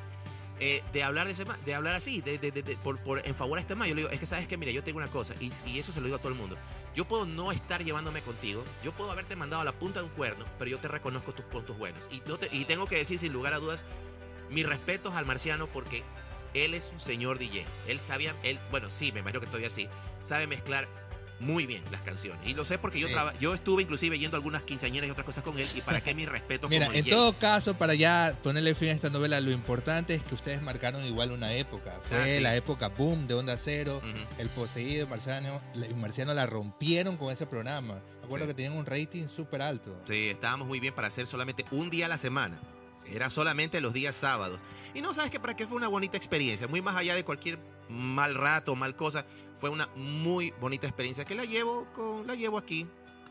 [0.63, 3.57] Eh, de hablar de ese de hablar así, de, de- de- por, por- en favor
[3.57, 3.89] a este man.
[3.89, 5.99] Yo digo, es que sabes que, mira, yo tengo una cosa, y, y eso se
[5.99, 6.55] lo digo a todo el mundo.
[6.95, 10.11] Yo puedo no estar llevándome contigo, yo puedo haberte mandado a la punta de un
[10.11, 12.07] cuerno, pero yo te reconozco tus puntos buenos.
[12.11, 13.83] Y, no te- y tengo que decir sin lugar a dudas,
[14.51, 16.03] mis respetos al marciano porque
[16.53, 17.65] él es un señor DJ.
[17.87, 19.89] Él sabía, él, bueno, sí, me imagino que todavía sí,
[20.21, 20.87] sabe mezclar
[21.41, 22.47] muy bien las canciones.
[22.47, 25.25] Y lo sé porque yo, traba- yo estuve inclusive yendo a algunas quinceañeras y otras
[25.25, 28.37] cosas con él, y para qué mi respeto Mira, como en todo caso, para ya
[28.43, 31.99] ponerle fin a esta novela, lo importante es que ustedes marcaron igual una época.
[32.03, 32.39] Fue Ah, sí.
[32.39, 34.17] la época boom de Onda Cero, Ujú.
[34.37, 35.61] El Poseído, Marciano,
[35.97, 37.95] Marciano la rompieron con ese programa.
[38.19, 38.51] Me acuerdo Sí.
[38.51, 39.99] que tenían un rating súper alto.
[40.03, 42.61] Sí, estábamos muy bien para hacer solamente un día a la semana.
[43.07, 44.59] Era solamente los días sábados.
[44.93, 46.67] Y no sabes que para qué fue una bonita experiencia.
[46.67, 47.57] Muy más allá de cualquier
[47.91, 49.25] mal rato, mal cosa.
[49.59, 52.87] Fue una muy bonita experiencia que la llevo con, la llevo aquí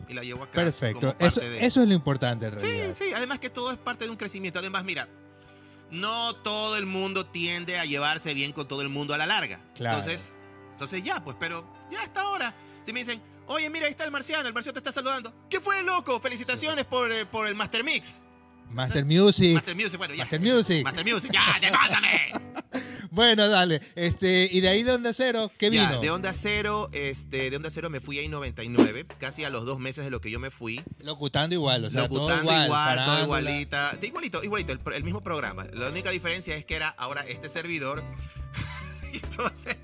[0.09, 0.53] y la llevo acá.
[0.53, 1.15] Perfecto.
[1.19, 2.95] Eso, de- eso es lo importante en Sí, realidad.
[2.95, 3.13] sí.
[3.15, 4.59] Además que todo es parte de un crecimiento.
[4.61, 5.09] Además, mira,
[5.91, 9.61] no todo el mundo tiende a llevarse bien con todo el mundo a la larga.
[9.75, 9.97] Claro.
[9.99, 10.37] Entonces,
[10.71, 12.55] entonces ya, pues, pero ya hasta ahora.
[12.85, 15.35] Si me dicen, oye, mira, ahí está el marciano, el marciano te está saludando.
[15.51, 16.21] ¿Qué fue, loco?
[16.21, 18.21] Felicitaciones por, eh, por el Master Mix.
[18.71, 19.55] Master Music.
[19.55, 20.25] Master Music, bueno, ya.
[20.25, 20.85] Master Music.
[20.85, 22.33] Master Music, ya, demándame.
[23.13, 23.81] Bueno, dale.
[23.97, 26.01] Este, y de ahí de Onda Cero, ¿qué Ya, vino?
[26.01, 29.81] de Onda Cero, este, de Onda Cero me fui a I99, casi a los dos
[29.81, 30.81] meses de lo que yo me fui.
[31.01, 32.67] Locutando igual, o sea, todo locutando igual.
[32.67, 33.99] igual, todo igualita.
[34.01, 35.67] Igualito, igualito, el, mismo programa.
[35.73, 38.05] La única diferencia es que era ahora este servidor.
[39.13, 39.77] y entonces.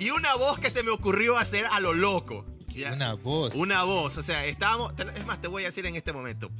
[0.00, 2.46] Y una voz que se me ocurrió hacer a lo loco.
[2.68, 2.94] ¿ya?
[2.94, 3.54] Una voz.
[3.54, 4.94] Una voz, o sea, estábamos.
[5.14, 6.50] Es más, te voy a decir en este momento.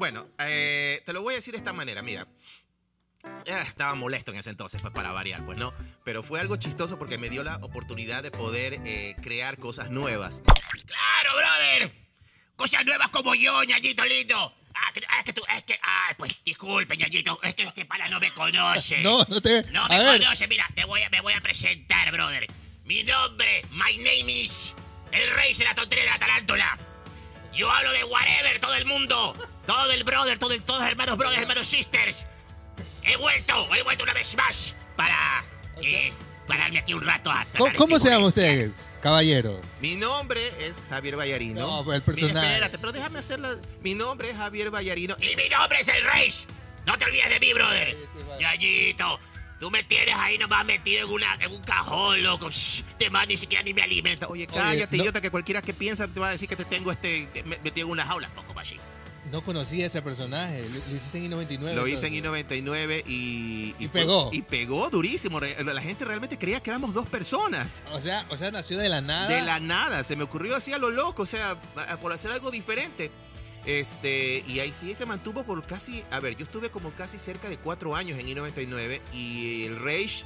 [0.00, 2.26] Bueno, eh, te lo voy a decir de esta manera, mira.
[3.44, 5.74] Eh, estaba molesto en ese entonces, pues para variar, pues no.
[6.06, 10.42] Pero fue algo chistoso porque me dio la oportunidad de poder eh, crear cosas nuevas.
[10.86, 11.92] ¡Claro, brother!
[12.56, 14.54] Cosas nuevas como yo, ñañito lindo.
[14.74, 17.84] Ah, que, ah, es que tú, es que, ay, pues disculpe, ñañito, es que este
[17.84, 18.98] pana no me conoce.
[19.02, 19.64] No, no te.
[19.64, 22.46] No a me ver, conoce, mira, te voy a, me voy a presentar, brother.
[22.84, 24.74] Mi nombre, my name is
[25.12, 26.78] el rey de la tontería de la tarántula.
[27.52, 29.34] Yo hablo de whatever, todo el mundo.
[29.70, 32.26] Todo el brother, todo el, todos hermanos brothers, hermanos sisters.
[33.04, 35.44] He vuelto, he vuelto una vez más para
[35.82, 36.12] eh,
[36.46, 39.60] pararme aquí un rato a ¿Cómo, cómo se llama usted, caballero?
[39.80, 41.60] Mi nombre es Javier Vallarino.
[41.60, 42.34] No, pues, el personaje.
[42.34, 43.56] Mi- espérate, pero déjame hacerla.
[43.82, 45.16] Mi nombre es Javier Vallarino.
[45.20, 46.28] Y mi nombre es el Rey.
[46.86, 47.96] No te olvides de mí, brother.
[48.40, 49.20] Yayito,
[49.60, 52.48] tú me tienes ahí nomás metido en, una, en un cajón, loco.
[52.98, 54.26] Te man ni siquiera ni me alimenta.
[54.26, 56.90] Oye, cállate, no- idiota, que cualquiera que piensa te va a decir que te tengo
[56.90, 58.28] este me- metido en una jaula.
[58.34, 58.78] Poco más así.
[59.30, 60.62] No conocía ese personaje.
[60.62, 61.74] Lo, lo hiciste en I99.
[61.74, 62.46] Lo hice en entonces.
[62.46, 63.74] I99 y...
[63.78, 64.30] Y fue- pegó.
[64.32, 65.40] Y pegó durísimo.
[65.40, 67.84] La gente realmente creía que éramos dos personas.
[67.92, 69.28] O sea, o sea, nació de la nada.
[69.28, 71.60] De la nada, se me ocurrió así a lo loco, o sea,
[72.00, 73.10] por hacer algo diferente.
[73.66, 77.48] Este, y ahí sí se mantuvo por casi, a ver, yo estuve como casi cerca
[77.48, 80.24] de cuatro años en I99 y el Rage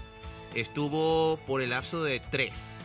[0.55, 2.81] estuvo por el lapso de tres.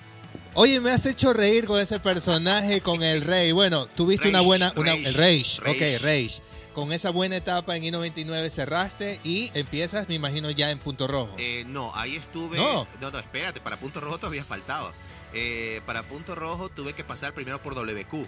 [0.56, 3.52] Oye, me has hecho reír con ese personaje, con el rey.
[3.52, 4.74] Bueno, tuviste una Rage, buena.
[4.76, 5.62] Una, Rage, el Rage.
[5.62, 5.98] Ok, Rage.
[6.00, 6.42] Rage.
[6.74, 11.34] Con esa buena etapa en I99 cerraste y empiezas, me imagino, ya en Punto Rojo.
[11.38, 12.58] Eh, no, ahí estuve.
[12.58, 12.88] No.
[13.02, 14.94] no, no, espérate, para Punto Rojo todavía faltaba.
[15.34, 18.26] Eh, para Punto Rojo tuve que pasar primero por WQ.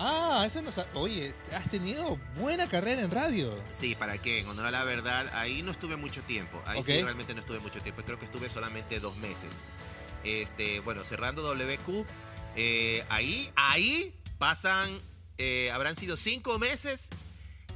[0.00, 3.56] Ah, eso no sa- Oye, has tenido buena carrera en radio.
[3.68, 4.40] Sí, ¿para qué?
[4.40, 6.62] En honor a la verdad, ahí no estuve mucho tiempo.
[6.66, 7.04] Ahí sí Ok.
[7.04, 8.02] realmente no estuve mucho tiempo.
[8.04, 9.64] Creo que estuve solamente dos meses.
[10.24, 12.06] Este, bueno, cerrando WQ,
[12.56, 15.00] eh, ahí, ahí pasan,
[15.38, 17.10] eh, habrán sido cinco meses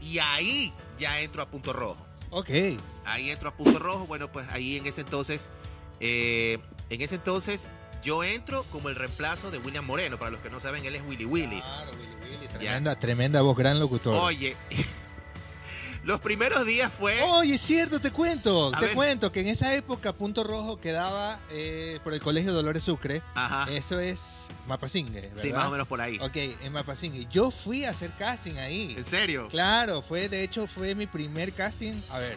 [0.00, 2.04] y ahí ya entro a punto rojo.
[2.30, 2.50] Ok.
[3.04, 4.06] Ahí entro a punto rojo.
[4.06, 5.50] Bueno, pues ahí en ese entonces,
[6.00, 6.58] eh,
[6.90, 7.68] en ese entonces
[8.02, 10.18] yo entro como el reemplazo de William Moreno.
[10.18, 11.60] Para los que no saben, él es Willy Willy.
[11.60, 12.48] Claro, Willy Willy.
[12.48, 14.14] Tremenda, tremenda voz, gran locutor.
[14.14, 14.56] Oye,
[16.04, 17.20] los primeros días fue...
[17.22, 18.74] Oye, es cierto, te cuento.
[18.74, 18.94] A te ver.
[18.94, 23.22] cuento que en esa época Punto Rojo quedaba eh, por el Colegio Dolores Sucre.
[23.34, 23.70] Ajá.
[23.70, 25.36] Eso es Mapasingue, ¿verdad?
[25.36, 26.18] Sí, más o menos por ahí.
[26.20, 27.26] Ok, en Mapasingue.
[27.30, 28.94] Yo fui a hacer casting ahí.
[28.96, 29.48] ¿En serio?
[29.48, 31.94] Claro, fue, de hecho, fue mi primer casting.
[32.10, 32.36] A ver,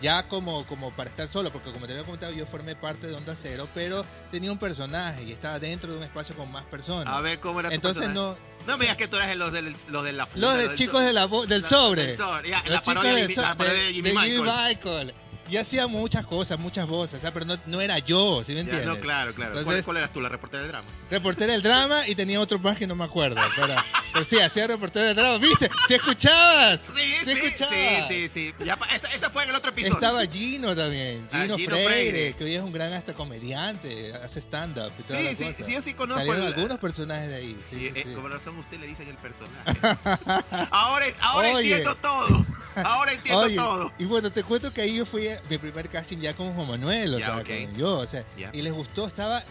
[0.00, 3.14] ya como, como para estar solo, porque como te había comentado, yo formé parte de
[3.14, 7.12] Onda Cero, pero tenía un personaje y estaba dentro de un espacio con más personas.
[7.12, 8.40] A ver cómo era tu Entonces personaje?
[8.40, 8.47] no.
[8.68, 10.46] No me digas que tú eres los, del, los de la funda.
[10.48, 11.12] Los de del chicos de
[11.46, 12.06] del la- sobre.
[12.06, 13.42] del sobre, ya, Los la, parodia de, del so-
[13.74, 15.14] de Jimmy Michael.
[15.50, 18.56] Yo hacía muchas cosas, muchas voces, o sea, pero no, no era yo, ¿sí me
[18.56, 18.86] Ya, entiendes?
[18.88, 19.52] no, claro, claro.
[19.52, 20.86] ¿Cuál, Entonces- cuál eras tú, la reportera del drama?
[21.10, 23.40] Reportero del drama y tenía otro más que no me acuerdo.
[23.56, 23.74] Pero,
[24.12, 25.38] pero sí, hacía reportero del drama.
[25.38, 25.70] ¿Viste?
[25.88, 26.80] ¿Sí escuchabas?
[26.94, 28.08] Sí, sí, sí, escuchabas?
[28.08, 28.54] sí, sí.
[28.64, 29.94] Ya, pa- esa, esa fue en el otro episodio.
[29.94, 32.34] Estaba Gino también, Ah, Gino, Gino Freire, Freire.
[32.34, 35.64] que hoy es un gran hasta comediante, hace stand-up y toda Sí, la sí, cosa.
[35.64, 37.56] sí, yo sí conozco Salieron el- algunos personajes de ahí.
[37.58, 38.14] sí, Sí, sí, eh, sí.
[38.14, 39.64] Con razón usted le dicen el personaje.
[40.70, 41.70] ahora ahora Oye.
[41.70, 42.46] entiendo todo.
[42.76, 43.92] Ahora entiendo Oye, todo.
[43.98, 47.14] y bueno, te cuento que ahí yo fui mi primer casting ya con Juan Manuel,
[47.14, 47.48] o Ya, sea, ok.
[47.66, 48.50] con yo, o sea, Ya.
[48.52, 49.42] y les gustó, estaba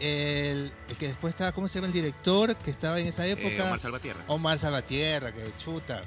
[0.00, 3.48] el, el que después estaba, ¿cómo se llama el director que estaba en esa época?
[3.48, 4.24] Eh, Omar Salvatierra.
[4.28, 6.02] Omar Salvatierra, que chuta.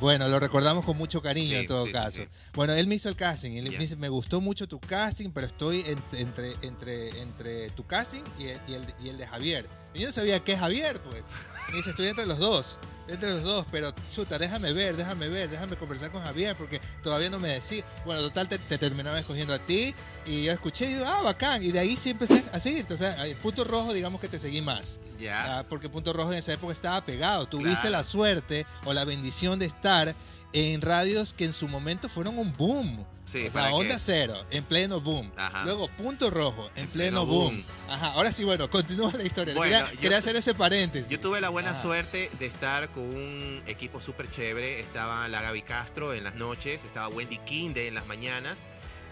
[0.00, 2.18] Bueno, lo recordamos con mucho cariño Sí, en todo sí, caso.
[2.18, 2.28] sí.
[2.52, 3.70] Bueno, él me hizo el casting y él Ya.
[3.72, 8.22] me dice, me gustó mucho tu casting, pero estoy entre, entre, entre, entre tu casting
[8.38, 9.66] y el, y, el, y el de Javier.
[9.94, 11.22] Y yo no sabía qué es Javier, pues.
[11.70, 15.50] Me dice, estoy entre los dos, entre los dos, pero chuta, déjame ver, déjame ver,
[15.50, 17.84] déjame conversar con Javier, porque todavía no me decía.
[18.06, 21.62] Bueno, total, te, te terminaba escogiendo a ti y yo escuché y digo, ah, bacán.
[21.62, 22.94] Y de ahí sí empecé a seguirte.
[22.94, 24.98] O sea, el punto rojo, digamos que te seguí más.
[25.18, 25.58] Ya.
[25.58, 27.46] Ah, porque Punto Rojo en esa época estaba pegado.
[27.46, 27.90] Tuviste Claro.
[27.90, 30.14] la suerte o la bendición de estar
[30.52, 33.04] en radios que en su momento fueron un boom.
[33.28, 33.76] Sí, o ¿para sea?
[33.76, 35.30] Onda Cero, en pleno boom.
[35.36, 35.64] Ajá.
[35.64, 37.62] Luego Punto Rojo, en, En pleno, pleno boom.
[37.62, 37.90] boom.
[37.90, 39.54] Ajá, ahora sí, bueno, continúa la historia.
[39.54, 41.10] Bueno, quería, yo- quería hacer ese paréntesis.
[41.10, 41.82] Yo tuve la buena Ajá.
[41.82, 44.80] suerte de estar con un equipo súper chévere.
[44.80, 48.66] Estaba la Gaby Castro en las noches, estaba Wendy Kinde en las mañanas,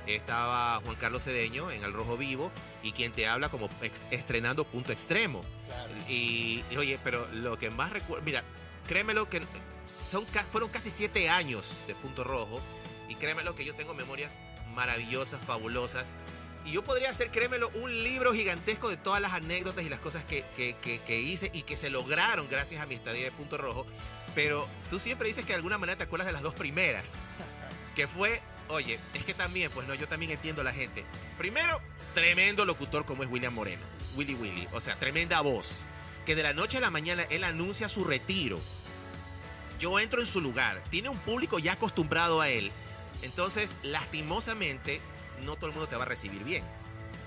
[0.07, 2.51] estaba Juan Carlos Cedeño en El Rojo Vivo
[2.83, 3.69] y quien te habla como
[4.11, 5.43] estrenando Punto Extremo.
[5.67, 5.93] Claro.
[6.09, 8.43] Y, y, oye, pero lo que más recuerdo, mira,
[8.87, 9.43] créemelo que
[9.87, 12.61] son, fueron casi siete años de Punto Rojo
[13.09, 14.39] y créemelo que yo tengo memorias
[14.75, 16.15] maravillosas, fabulosas.
[16.65, 20.25] Y yo podría hacer, créemelo, un libro gigantesco de todas las anécdotas y las cosas
[20.25, 23.57] que, que- que- que hice y que se lograron gracias a mi estadía de Punto
[23.57, 23.87] Rojo.
[24.35, 27.23] Pero tú siempre dices que de alguna manera te acuerdas de las dos primeras.
[27.95, 31.05] Que fue, oye, es que también, pues no, yo también entiendo a la gente.
[31.39, 31.81] Primero,
[32.15, 33.83] tremendo locutor como es William Moreno.
[34.17, 34.69] Willy Willy.
[34.73, 35.85] O sea, tremenda voz.
[36.27, 38.61] Que de la noche a la mañana él anuncia su retiro.
[39.79, 40.83] Yo entro en su lugar.
[40.91, 42.73] Tiene un público ya acostumbrado a él.
[43.23, 45.01] Entonces, lastimosamente,
[45.45, 46.65] no todo el mundo te va a recibir bien.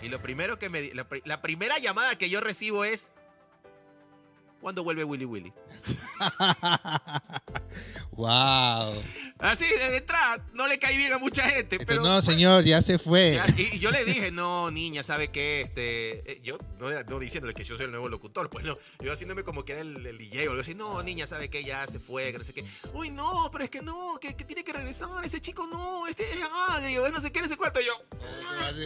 [0.02, 0.93] Y lo primero que me...
[0.93, 3.12] La, la primera llamada que yo recibo es...
[4.62, 5.54] ¿Cuándo vuelve Willy Willy?
[8.12, 9.02] wow.
[9.39, 11.80] Así, de entrada, no le cae bien a mucha gente.
[11.86, 13.36] Pero no, señor, ya se fue.
[13.36, 15.62] Ya, y, y yo le dije, no, niña, ¿sabe qué?
[15.62, 19.13] Este, eh, yo no, no diciéndole que yo soy el nuevo locutor, pues no, yo
[19.13, 21.63] haciéndome como que era el, el DJ o algo así, no, niña, ¿sabe qué?
[21.63, 22.65] Ya se fue, que no sé qué.
[22.94, 26.30] Uy, no, pero es que no, que, que tiene que regresar, ese chico no, este
[26.30, 26.39] es
[26.70, 27.80] agrio, es no sé qué, no sé cuánto.
[27.80, 27.94] Y yo,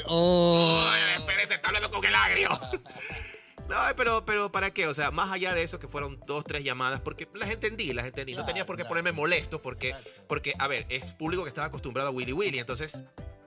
[0.05, 0.85] oh.
[0.87, 2.49] "Ay, espérese, está hablando con el agrio.
[3.69, 4.87] No, pero, pero ¿para qué?
[4.87, 8.05] O sea, más allá de eso, que fueron dos, tres llamadas, porque las entendí, las
[8.05, 8.35] entendí.
[8.35, 8.89] no tenía por qué claro.
[8.89, 9.95] ponerme molesto, porque,
[10.27, 13.01] porque, a ver, es público que estaba acostumbrado a Willy Willy, entonces,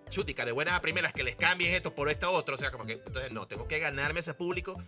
[0.09, 2.87] chútica, de buenas a primeras, que les cambien esto por esto otro, o sea, como
[2.87, 4.81] que, entonces, no, tengo que ganarme ese público.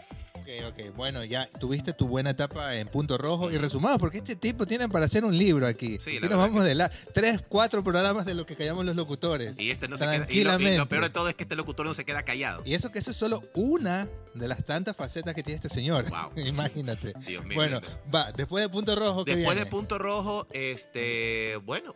[0.49, 0.97] Ok, ok.
[0.97, 4.89] Bueno, ya tuviste tu buena etapa en Punto Rojo y resumado, porque este tipo tiene
[4.89, 5.99] para hacer un libro aquí.
[6.01, 9.59] Sí, aquí nos vamos de la tres, cuatro programas de lo que callamos los locutores.
[9.59, 11.55] Y este no se queda, y lo, y lo peor de todo es que este
[11.55, 12.63] locutor no se queda callado.
[12.65, 16.09] Y eso que eso es solo una de las tantas facetas que tiene este señor.
[16.09, 16.31] Wow.
[16.47, 17.13] Imagínate.
[17.27, 17.57] Dios mío.
[17.57, 17.83] bueno,
[18.15, 19.67] va, después de Punto Rojo, ¿qué Después de?
[19.67, 21.95] Punto Rojo, este, bueno,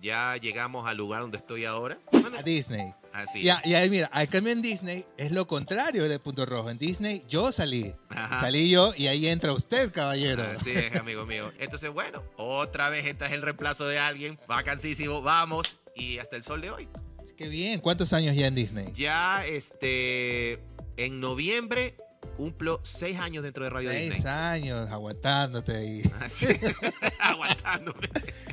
[0.00, 1.98] ya llegamos al lugar donde estoy ahora.
[2.12, 2.92] Bueno, A Disney.
[3.12, 3.66] así Ya, es.
[3.66, 6.70] y ahí mira, al cambio en Disney es lo contrario de Punto Rojo.
[6.70, 7.94] En Disney yo salí.
[8.10, 8.40] Ajá.
[8.40, 10.42] Salí yo y ahí entra usted, caballero.
[10.42, 11.50] Así es, amigo mío.
[11.58, 16.60] Entonces, bueno, otra vez entras el reemplazo de alguien, vacancísimo, vamos, y hasta el sol
[16.60, 16.88] de hoy.
[17.36, 17.80] Qué bien.
[17.80, 18.86] ¿Cuántos años ya en Disney?
[18.94, 20.58] Ya, este,
[20.96, 21.96] en noviembre
[22.36, 24.32] cumplo seis años dentro de Radio Seis Disney.
[24.32, 26.02] años aguantándote ahí.
[26.20, 26.48] Así,
[27.20, 28.08] aguantándome.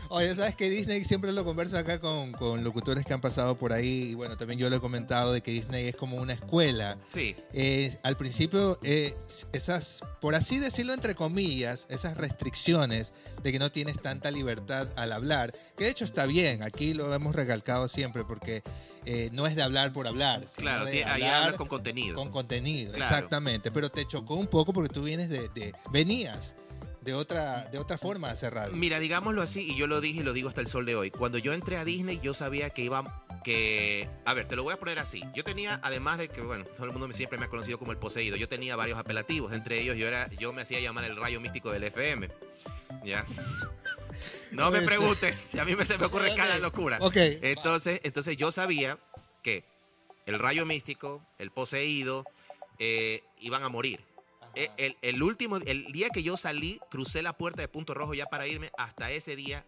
[0.10, 3.74] Oye, sabes que Disney siempre lo converso acá con, con locutores que han pasado por
[3.74, 4.10] ahí.
[4.12, 6.98] Y bueno, también yo lo he comentado de que Disney es como una escuela.
[7.10, 9.16] Sí, Eh, al principio, eh,
[9.54, 15.12] esas, por así decirlo, entre comillas, esas restricciones de que no tienes tanta libertad al
[15.14, 18.62] hablar, que de hecho está bien, aquí lo hemos recalcado siempre, porque
[19.06, 22.16] eh, no es de hablar por hablar, claro, de tie- ahí hablar hablas con contenido.
[22.16, 23.16] con contenido, Claro.
[23.16, 23.72] exactamente.
[23.72, 26.56] Pero te chocó un poco porque tú vienes de, de- venías
[27.02, 28.74] de otra, de otra forma de hacer radio.
[28.76, 31.12] Mira, digámoslo así, y yo lo dije y lo digo hasta el sol de hoy.
[31.12, 33.20] Cuando yo entré a Disney, yo sabía que iba.
[33.44, 35.22] Que, a ver, te lo voy a poner así.
[35.36, 37.98] Yo tenía, además de que, bueno, todo el mundo siempre me ha conocido como el
[37.98, 39.52] poseído, yo tenía varios apelativos.
[39.52, 42.30] Entre ellos, yo era yo me hacía llamar el rayo místico del FM.
[43.04, 43.26] ¿Ya?
[44.52, 47.00] No me Oye, preguntes, a mí me, se me ocurre cada locura.
[47.02, 47.16] Ok.
[47.18, 49.00] Entonces, entonces yo sabía
[49.42, 49.66] que
[50.26, 52.24] el rayo místico, el poseído,
[52.80, 54.06] eh, iban a morir.
[54.56, 58.14] Eh, El, el último, el día que yo salí, crucé la puerta de Punto Rojo
[58.14, 59.66] ya para irme, hasta ese día,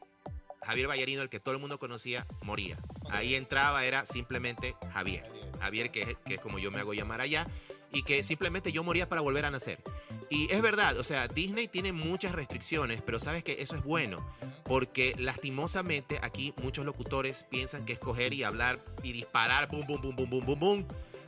[0.64, 2.78] Javier Ballerino, el que todo el mundo conocía, moría.
[3.10, 5.26] Ahí entraba, era simplemente Javier.
[5.60, 7.48] Javier, que es, que es como yo me hago llamar allá,
[7.92, 9.82] y que simplemente yo moría para volver a nacer.
[10.30, 14.28] Y es verdad, o sea, Disney tiene muchas restricciones, pero sabes que eso es bueno,
[14.64, 20.16] porque lastimosamente aquí muchos locutores piensan que escoger y hablar y disparar, boom, boom, boom,
[20.16, 20.88] boom, boom, boom, boom,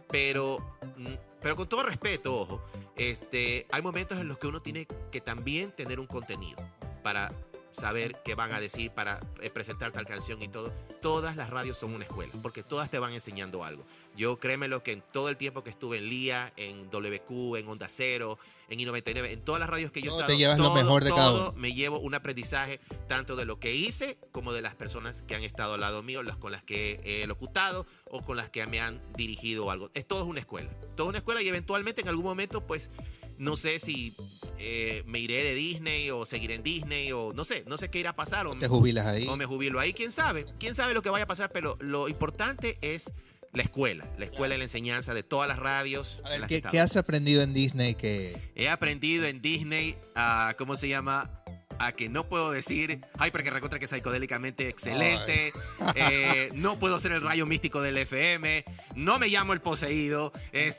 [0.09, 0.59] pero,
[0.97, 2.63] mm, pero con todo respeto, ojo,
[2.95, 6.57] este, hay momentos en los que uno tiene que también tener un contenido
[7.03, 7.31] para
[7.79, 10.73] saber qué van a decir, para eh, presentar tal canción y todo.
[11.01, 13.85] Todas las radios son una escuela, porque todas te van enseñando algo.
[14.15, 17.67] Yo créeme lo que en todo el tiempo que estuve en LIA, en WQ, en
[17.67, 20.57] Onda Cero, en I99, en todas las radios que yo he Todo estado, te llevas
[20.57, 21.59] lo todo, mejor de cada todo uno.
[21.59, 25.43] me llevo un aprendizaje tanto de lo que hice como de las personas que han
[25.43, 28.81] estado al lado mío, las con las que he locutado o con las que me
[28.81, 29.91] han dirigido algo.
[29.93, 30.69] Es todo es una escuela.
[30.95, 32.89] Todo una escuela y eventualmente en algún momento, pues,
[33.37, 34.13] no sé si
[34.59, 37.99] eh, me iré de Disney o seguiré en Disney o no sé, no sé qué
[37.99, 38.47] irá a pasar.
[38.47, 39.27] O, Te jubilas ahí.
[39.27, 42.07] o me jubilo ahí, quién sabe, quién sabe lo que vaya a pasar, pero lo
[42.09, 43.11] importante es
[43.53, 46.21] la escuela, la escuela y la enseñanza de todas las radios.
[46.25, 48.37] A ver, ¿qué, qué has aprendido en Disney que...
[48.55, 51.36] He aprendido en Disney a, ¿cómo se llama?
[51.79, 55.53] A que no puedo decir, ay, porque recontra que es psicodélicamente excelente,
[55.95, 60.31] eh, no puedo ser el rayo místico del FM, no me llamo el poseído,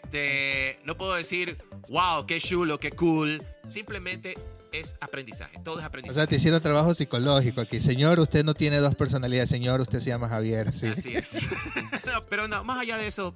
[0.03, 1.59] este, no puedo decir,
[1.89, 4.37] wow, qué chulo, qué cool, simplemente
[4.73, 6.15] es aprendizaje, todo es O aprendizaje.
[6.21, 7.81] sea, te hicieron trabajo psicológico aquí.
[7.81, 9.49] Señor, usted no tiene dos personalidades.
[9.49, 10.71] Señor, usted se llama Javier.
[10.73, 10.89] Sí.
[10.89, 11.47] Así es.
[12.07, 13.33] No, pero no, más allá de eso,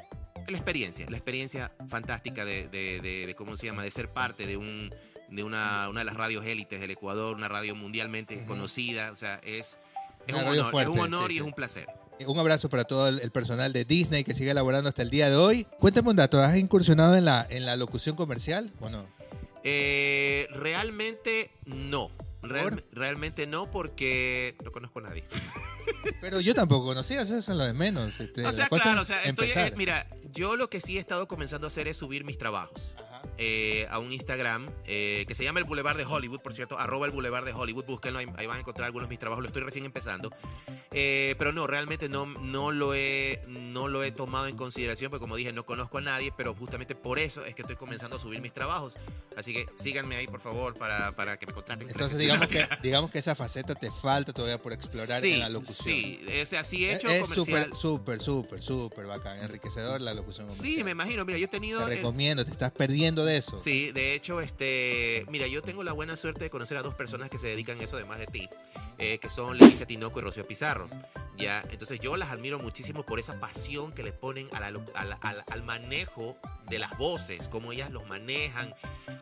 [0.48, 4.46] la experiencia, la experiencia fantástica de, de- de- de cómo se llama, de ser parte
[4.46, 4.94] de un
[5.30, 9.40] de una, una de las radios élites del Ecuador, una radio mundialmente conocida, o sea,
[9.44, 9.78] es,
[10.26, 11.87] es un honor, fuerte, es un honor sí, y es un placer.
[12.26, 15.37] Un abrazo para todo el, personal de Disney que sigue elaborando hasta el día de
[15.37, 15.66] hoy.
[15.80, 16.40] Cuéntame un dato.
[16.40, 19.04] ¿Has incursionado en la, en la locución comercial o no?
[19.64, 22.11] Eh, realmente no.
[22.42, 25.24] Realmente no porque no conozco a nadie.
[26.20, 28.18] Pero yo tampoco conocía, eso es lo de menos.
[28.18, 31.28] este, O sea, claro, o sea, estoy, eh, mira, yo lo que sí he estado
[31.28, 32.94] comenzando a hacer es subir mis trabajos.
[33.38, 37.07] Eh, a un Instagram eh, que se llama el Boulevard de Hollywood, por cierto, arroba
[37.07, 39.49] el Boulevard de Hollywood, búsquenlo, ahí, ahí van a encontrar algunos de mis trabajos, lo
[39.49, 40.31] estoy recién empezando.
[40.90, 45.23] Eh, pero no, realmente no, no, lo he, no lo he tomado en consideración, porque
[45.23, 48.18] como dije, no conozco a nadie, pero justamente por eso es que estoy comenzando a
[48.18, 48.95] subir mis trabajos.
[49.37, 51.88] Así que síganme ahí, por favor, para, para que me contraten.
[51.88, 55.49] Entonces, digamos que, digamos que esa faceta te falta todavía por explorar sí, en la
[55.49, 55.77] locución.
[55.97, 57.71] Sí, o sea, sí he Es- hecho es comercial.
[57.73, 59.38] súper, súper, súper, súper bacán.
[59.42, 60.75] Enriquecedor la locución comercial.
[60.77, 61.81] Sí, me imagino, mira, yo he tenido...
[61.87, 63.56] Te recomiendo, te estás perdiendo de eso.
[63.56, 67.30] Sí, de hecho, este, mira, yo tengo la buena suerte de conocer a dos personas
[67.30, 68.48] que se dedican a eso, además de ti,
[68.98, 70.88] eh, que son Leticia Tinoco y Rocío Pizarro.
[71.37, 76.37] Ya, entonces yo las admiro muchísimo por esa pasión que le ponen al- manejo
[76.68, 78.74] de las voces, cómo ellas los manejan,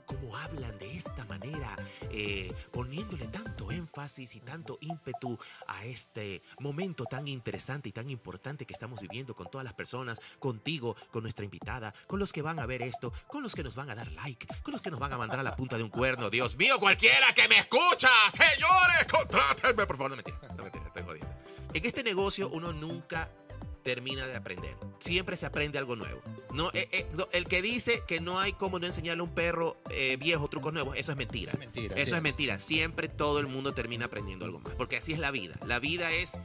[0.07, 1.77] cómo hablan de esta manera,
[2.11, 3.29] eh, poniéndole
[3.71, 9.35] énfasis y tanto ímpetu a este momento tan interesante y tan importante que estamos viviendo
[9.35, 13.13] con todas las personas, contigo, con nuestra invitada, con los que van a ver esto,
[13.29, 15.41] con los que nos van a dar like, con los que nos van a mandar
[15.41, 16.31] a la punta de un cuerno.
[16.31, 20.11] Dios mío, cualquiera que me escucha, señores, contrátenme, por favor.
[20.11, 21.35] No mentira, no mentira, estoy jodiendo.
[21.73, 23.31] En este negocio uno nunca
[23.83, 24.77] termina de aprender.
[24.99, 26.21] Siempre se aprende algo nuevo.
[26.53, 29.35] No, eh, eh, no, el que dice que no hay cómo no enseñarle a un
[29.35, 31.53] perro eh, viejo trucos nuevos, eso es mentira.
[31.59, 32.17] Mentira, Eso sí.
[32.17, 32.59] es mentira.
[32.59, 34.75] Siempre todo el mundo termina aprendiendo algo más.
[34.75, 35.59] Porque así es la vida.
[35.65, 36.39] La vida es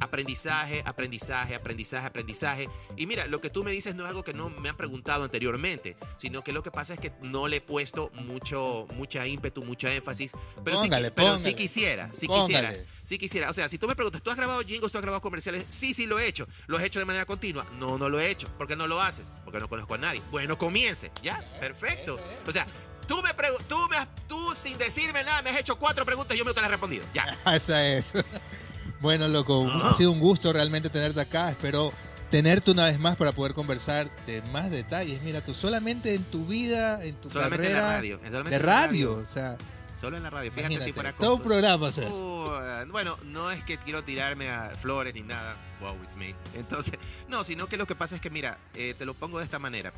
[0.00, 2.68] aprendizaje, aprendizaje, aprendizaje, aprendizaje.
[2.96, 5.24] Y mira, lo que tú me dices no es algo que no me han preguntado
[5.24, 9.64] anteriormente, sino que lo que pasa es que no le he puesto mucho, mucha ímpetu,
[9.64, 10.32] mucha énfasis.
[10.64, 11.54] Pero, Póngale, sí, pero sí póngale.
[11.54, 12.46] quisiera, sí Póngale.
[12.46, 12.74] quisiera,
[13.04, 13.50] sí quisiera.
[13.50, 15.64] O sea, si tú me preguntas, ¿tú has grabado jingles, tú has grabado comerciales?
[15.68, 16.46] Sí, sí lo he hecho.
[16.66, 17.66] ¿Lo has hecho de manera continua?
[17.78, 18.48] No, no lo he hecho.
[18.58, 19.26] ¿Por qué no lo haces?
[19.44, 20.22] Porque no conozco a nadie.
[20.30, 21.10] Bueno, comience.
[21.22, 22.18] Ya, perfecto.
[22.46, 22.66] O sea,
[23.06, 23.32] tú me
[24.26, 26.72] tú sin decirme nada me has hecho cuatro preguntas y yo me te las he
[26.72, 27.04] respondido.
[27.12, 27.38] Ya.
[27.54, 28.12] Esa es.
[29.02, 29.90] Bueno, loco, Ah.
[29.90, 31.50] ha sido un gusto realmente tenerte acá.
[31.50, 31.92] Espero
[32.30, 35.20] tenerte una vez más para poder conversar de más detalles.
[35.22, 38.16] Mira, tú solamente en tu vida, en tu Solamente en la radio.
[38.24, 39.58] solamente de en la radio, o sea,
[39.94, 40.50] Solo en la radio.
[40.50, 42.08] Fíjate si fuera todo un programa, o sea.
[42.08, 45.56] Uh, bueno, no es que quiero tirarme a flores ni nada.
[45.80, 46.34] Wow, it's me.
[46.54, 46.94] Entonces,
[47.28, 49.58] no, sino que lo que pasa es que, mira, eh, te lo pongo de esta
[49.58, 49.92] manera.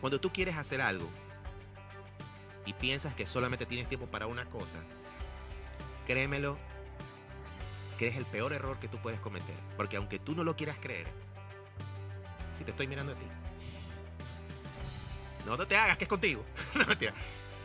[0.00, 1.10] Cuando tú quieres hacer algo
[2.64, 4.78] y piensas que solamente tienes tiempo para una cosa,
[6.06, 6.58] créemelo,
[8.02, 9.54] que es el peor error que tú puedes cometer.
[9.76, 11.06] Porque aunque tú no lo quieras creer,
[12.50, 13.26] si te estoy mirando a ti,
[15.46, 16.44] no, no te hagas que es contigo.
[16.74, 17.14] no, mentira.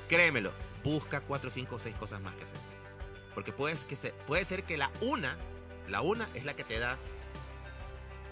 [0.08, 2.60] Créemelo, busca cuatro, cinco seis cosas más que hacer.
[3.34, 5.36] Porque puedes que se, puede ser que la una,
[5.88, 7.00] la una es la que te da,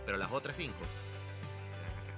[0.05, 0.77] pero las otras cinco
[1.65, 2.13] te dan acá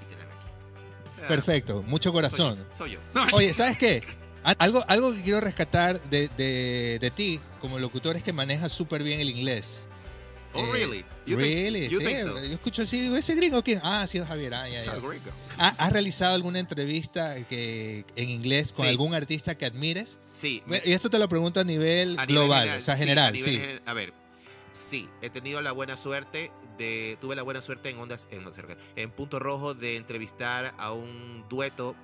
[0.00, 1.28] y te dan aquí.
[1.28, 2.58] Perfecto, mucho soy corazón.
[2.60, 3.00] yo, Soy yo.
[3.34, 4.02] Oye, ¿sabes qué?
[4.44, 9.02] Algo, algo que quiero rescatar de, de- de ti como locutor es que manejas súper
[9.02, 9.84] bien el inglés.
[10.54, 11.04] oh, Eh, really?
[11.26, 12.06] You think- really, you sí.
[12.06, 12.34] think so?
[12.42, 13.78] Yo escucho así, ese gringo que...
[13.82, 14.54] Ah, sido Javier.
[14.54, 14.92] Ah, ya, It's ya.
[14.92, 15.30] a gringo.
[15.58, 18.88] ¿Ha- ¿Has realizado alguna entrevista que, en inglés con Sí.
[18.90, 20.18] algún artista que admires?
[20.32, 20.62] Sí.
[20.84, 23.60] Y esto te lo pregunto a nivel A global, o sea, sí, general, a nivel
[23.60, 23.80] sí.
[23.84, 24.14] A ver,
[24.72, 28.44] sí, he tenido la buena suerte de, tuve la buena suerte en ondas, en,
[28.96, 31.94] en Punto Rojo de entrevistar a un dueto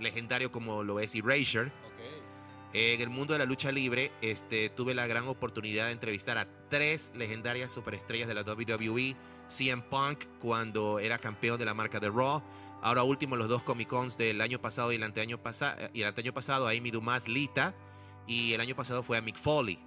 [0.00, 1.72] legendario como lo es Erasure.
[2.72, 6.46] En el mundo de la lucha libre, este, tuve la gran oportunidad de entrevistar a
[6.68, 9.16] tres legendarias superestrellas de la WWE.
[9.48, 12.40] CM Punk cuando era campeón de la marca de Raw.
[12.82, 16.06] Ahora último los dos Comic Cons del año pasado y el anteaño, pasa- y el
[16.06, 17.74] anteaño pasado a Amy Dumas Lita.
[18.28, 19.78] Y el año pasado fue a Mick Foley.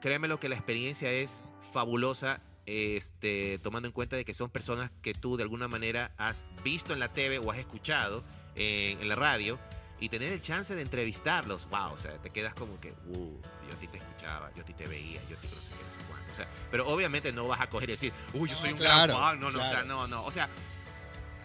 [0.00, 1.42] Créeme lo que la experiencia es
[1.74, 2.40] fabulosa.
[2.64, 6.94] Este, tomando en cuenta de que son personas que tú de alguna manera has visto
[6.94, 8.24] en la TV o has escuchado
[8.56, 9.58] en, en la radio
[9.98, 13.74] y tener el chance de entrevistarlos, wow, o sea, te quedas como que, uh, yo
[13.74, 15.84] a ti te escuchaba, yo a ti te veía, yo a ti no sé qué,
[15.84, 16.32] no sé cuánto.
[16.32, 19.14] O sea, pero obviamente no vas a coger y decir, uy, yo soy un claro,
[19.14, 20.48] gran fan, no, no, o sea, no, no, o sea,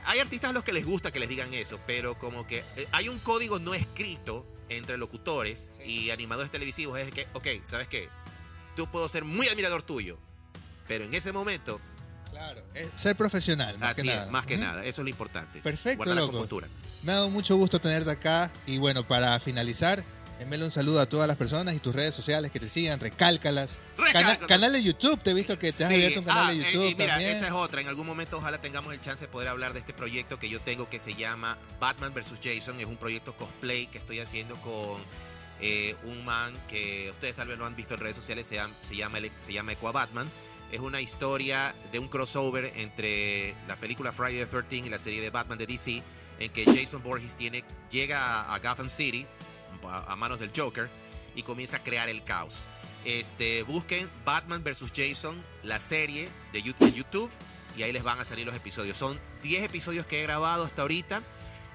[0.06, 2.88] hay artistas a los que les gusta que les digan eso, pero como que eh,
[2.92, 8.10] hay un código no escrito entre locutores y animadores televisivos, es que, ok, ¿sabes qué?
[8.76, 10.18] Tú puedo ser muy admirador tuyo,
[10.88, 11.80] pero en ese momento,
[12.32, 14.32] Claro, eh, ser profesional, más así que es, nada.
[14.32, 15.60] más que nada, eso es lo importante.
[15.62, 16.68] Perfecto, Guardar la compostura.
[17.04, 20.04] Me ha dado mucho gusto tenerte acá y bueno, para finalizar,
[20.40, 23.80] envíale un saludo a todas las personas y tus redes sociales que te sigan, recálcalas.
[24.12, 26.50] Cana- canal de YouTube, te he visto que te has Sí, abierto un canal ah,
[26.52, 27.32] de eh, YouTube y mira, también.
[27.32, 27.82] esa es otra.
[27.82, 30.60] En algún momento ojalá tengamos el chance de poder hablar de este proyecto que yo
[30.62, 32.34] tengo que se llama Batman vs.
[32.44, 32.80] Jason.
[32.80, 35.00] Es un proyecto cosplay que estoy haciendo con
[35.60, 38.74] eh, un man que ustedes tal vez lo han visto en redes sociales, se llama,
[38.82, 40.28] se llama, se llama Equa Batman.
[40.72, 45.22] Es una historia de un crossover entre la película Friday the 13 y la serie
[45.22, 46.02] de Batman de DC,
[46.40, 49.28] en que Jason Borges tiene, llega a, a Gotham City
[49.90, 50.90] a, manos del Joker
[51.36, 52.64] y comienza a crear el caos.
[53.06, 54.92] Este, busquen Batman vs.
[54.96, 57.30] Jason, la serie de YouTube,
[57.78, 58.98] y ahí les van a salir los episodios.
[58.98, 61.24] Son 10 episodios que he grabado hasta ahorita.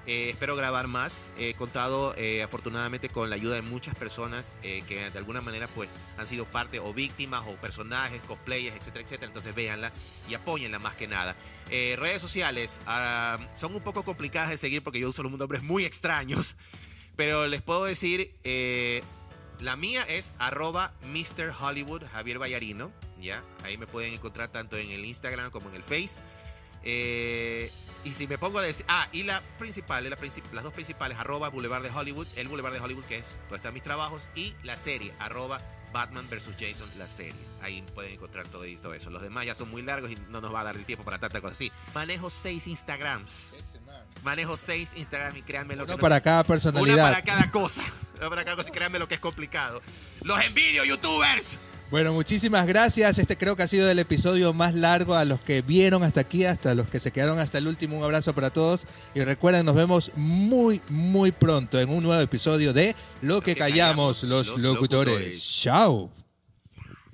[0.07, 1.31] Eh, espero grabar más.
[1.37, 5.67] He contado eh, afortunadamente con la ayuda de muchas personas eh, que de alguna manera
[5.67, 9.27] pues han sido parte o víctimas o personajes, cosplayers, etcétera, etcétera.
[9.27, 9.91] Entonces véanla
[10.29, 11.35] y apóyenla más que nada.
[11.69, 15.83] Redes sociales ah, son un poco complicadas de seguir porque yo uso los nombres muy
[15.83, 16.55] extraños.
[17.17, 18.31] Pero les puedo decir,
[19.59, 21.51] la mía es arroba Mr.
[21.51, 22.93] Javier Vallarino.
[23.19, 23.43] ¿ya?
[23.63, 26.23] Ahí me pueden encontrar tanto en el Instagram como en el Face.
[26.83, 27.71] Eh,
[28.07, 31.17] y si me pongo a decir, ah, y la principal, la princip- las dos principales,
[31.17, 34.55] arroba Boulevard de Hollywood, el Boulevard de Hollywood que es donde están mis trabajos, y
[34.63, 35.61] la serie, arroba
[35.93, 36.49] Batman vs.
[36.59, 37.39] Jason, la serie.
[37.61, 39.09] Ahí pueden encontrar todo esto eso.
[39.09, 41.17] Los demás ya son muy largos y no nos va a dar el tiempo para
[41.17, 41.71] tanta cosa así.
[41.95, 43.55] Manejo seis Instagrams.
[44.23, 47.03] Manejo seis Instagram y créanme lo que Uno no- para cada una personalidad.
[47.09, 47.81] para cada cosa.
[48.19, 48.69] Una para cada cosa.
[48.69, 49.81] Y créanme lo que es complicado.
[50.21, 51.59] Los envidio, youtubers.
[51.89, 53.17] Bueno, muchísimas gracias.
[53.17, 56.43] Este creo que ha sido el episodio más largo a los que vieron hasta aquí,
[56.43, 57.97] hasta los que se quedaron hasta el último.
[57.97, 58.85] Un abrazo para todos.
[59.15, 63.59] Y recuerden, nos vemos muy, muy pronto en un nuevo episodio de Lo que, que
[63.59, 65.13] callamos, callamos los, los locutores.
[65.13, 65.61] locutores.
[65.61, 66.16] Chao.